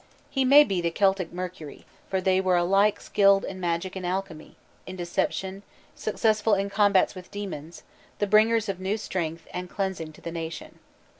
He 0.31 0.43
may 0.45 0.63
be 0.63 0.81
the 0.81 0.89
Celtic 0.89 1.31
Mercury, 1.31 1.85
for 2.09 2.19
they 2.19 2.41
were 2.41 2.55
alike 2.55 2.99
skilled 2.99 3.45
in 3.45 3.59
magic 3.59 3.95
and 3.95 4.03
alchemy, 4.03 4.55
in 4.87 4.95
deception, 4.95 5.61
successful 5.93 6.55
in 6.55 6.71
combats 6.71 7.13
with 7.13 7.29
demons, 7.29 7.83
the 8.17 8.25
bringers 8.25 8.67
of 8.67 8.79
new 8.79 8.97
strength 8.97 9.47
and 9.53 9.69
cleansing 9.69 10.11
to 10.13 10.21
the 10.21 10.31
nation. 10.31 10.79